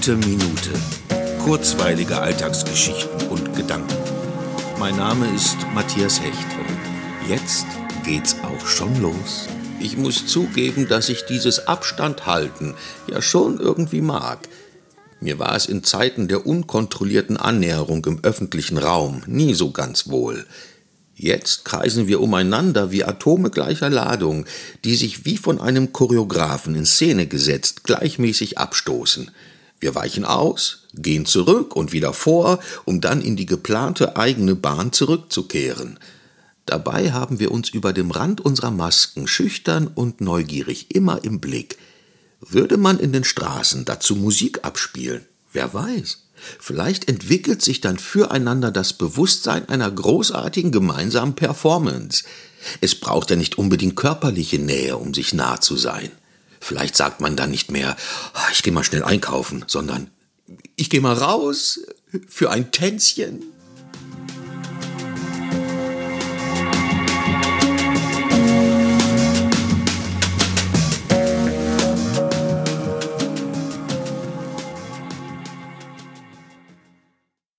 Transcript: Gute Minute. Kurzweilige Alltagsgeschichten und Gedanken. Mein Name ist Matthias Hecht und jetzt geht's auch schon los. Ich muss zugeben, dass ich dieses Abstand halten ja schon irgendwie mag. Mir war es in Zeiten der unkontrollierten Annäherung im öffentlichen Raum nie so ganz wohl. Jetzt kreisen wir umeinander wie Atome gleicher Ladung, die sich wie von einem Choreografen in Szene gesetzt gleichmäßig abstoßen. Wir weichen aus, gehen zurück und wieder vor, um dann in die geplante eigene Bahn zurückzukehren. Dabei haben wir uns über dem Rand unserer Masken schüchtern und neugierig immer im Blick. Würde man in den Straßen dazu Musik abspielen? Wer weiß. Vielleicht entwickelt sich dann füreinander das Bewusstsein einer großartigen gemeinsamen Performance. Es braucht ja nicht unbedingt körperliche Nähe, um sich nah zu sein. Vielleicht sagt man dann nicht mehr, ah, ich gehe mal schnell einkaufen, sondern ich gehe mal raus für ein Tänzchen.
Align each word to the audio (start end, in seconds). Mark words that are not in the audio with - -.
Gute 0.00 0.16
Minute. 0.16 0.70
Kurzweilige 1.44 2.18
Alltagsgeschichten 2.18 3.28
und 3.28 3.54
Gedanken. 3.54 3.98
Mein 4.78 4.96
Name 4.96 5.26
ist 5.34 5.58
Matthias 5.74 6.22
Hecht 6.22 6.46
und 6.58 7.28
jetzt 7.28 7.66
geht's 8.02 8.34
auch 8.42 8.66
schon 8.66 8.98
los. 9.02 9.46
Ich 9.78 9.98
muss 9.98 10.26
zugeben, 10.26 10.88
dass 10.88 11.10
ich 11.10 11.26
dieses 11.26 11.66
Abstand 11.66 12.24
halten 12.24 12.76
ja 13.10 13.20
schon 13.20 13.60
irgendwie 13.60 14.00
mag. 14.00 14.38
Mir 15.20 15.38
war 15.38 15.54
es 15.54 15.66
in 15.66 15.84
Zeiten 15.84 16.28
der 16.28 16.46
unkontrollierten 16.46 17.36
Annäherung 17.36 18.02
im 18.06 18.20
öffentlichen 18.22 18.78
Raum 18.78 19.22
nie 19.26 19.52
so 19.52 19.70
ganz 19.70 20.08
wohl. 20.08 20.46
Jetzt 21.14 21.66
kreisen 21.66 22.08
wir 22.08 22.22
umeinander 22.22 22.90
wie 22.90 23.04
Atome 23.04 23.50
gleicher 23.50 23.90
Ladung, 23.90 24.46
die 24.82 24.96
sich 24.96 25.26
wie 25.26 25.36
von 25.36 25.60
einem 25.60 25.92
Choreografen 25.92 26.74
in 26.74 26.86
Szene 26.86 27.26
gesetzt 27.26 27.84
gleichmäßig 27.84 28.56
abstoßen. 28.56 29.30
Wir 29.80 29.94
weichen 29.94 30.26
aus, 30.26 30.84
gehen 30.94 31.24
zurück 31.24 31.74
und 31.74 31.92
wieder 31.92 32.12
vor, 32.12 32.60
um 32.84 33.00
dann 33.00 33.22
in 33.22 33.36
die 33.36 33.46
geplante 33.46 34.16
eigene 34.16 34.54
Bahn 34.54 34.92
zurückzukehren. 34.92 35.98
Dabei 36.66 37.12
haben 37.12 37.40
wir 37.40 37.50
uns 37.50 37.70
über 37.70 37.92
dem 37.92 38.10
Rand 38.10 38.40
unserer 38.40 38.70
Masken 38.70 39.26
schüchtern 39.26 39.88
und 39.88 40.20
neugierig 40.20 40.94
immer 40.94 41.24
im 41.24 41.40
Blick. 41.40 41.78
Würde 42.40 42.76
man 42.76 42.98
in 42.98 43.12
den 43.12 43.24
Straßen 43.24 43.84
dazu 43.86 44.14
Musik 44.14 44.64
abspielen? 44.64 45.24
Wer 45.52 45.74
weiß. 45.74 46.18
Vielleicht 46.58 47.08
entwickelt 47.08 47.62
sich 47.62 47.80
dann 47.80 47.98
füreinander 47.98 48.70
das 48.70 48.92
Bewusstsein 48.92 49.68
einer 49.68 49.90
großartigen 49.90 50.72
gemeinsamen 50.72 51.34
Performance. 51.34 52.24
Es 52.80 52.94
braucht 52.94 53.30
ja 53.30 53.36
nicht 53.36 53.58
unbedingt 53.58 53.96
körperliche 53.96 54.58
Nähe, 54.58 54.96
um 54.96 55.12
sich 55.12 55.34
nah 55.34 55.60
zu 55.60 55.76
sein. 55.76 56.10
Vielleicht 56.60 56.96
sagt 56.96 57.20
man 57.20 57.36
dann 57.36 57.50
nicht 57.50 57.70
mehr, 57.70 57.96
ah, 58.34 58.46
ich 58.52 58.62
gehe 58.62 58.72
mal 58.72 58.84
schnell 58.84 59.02
einkaufen, 59.02 59.64
sondern 59.66 60.10
ich 60.76 60.90
gehe 60.90 61.00
mal 61.00 61.14
raus 61.14 61.80
für 62.28 62.50
ein 62.50 62.70
Tänzchen. 62.70 63.42